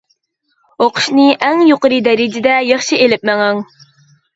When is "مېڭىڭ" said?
3.33-3.67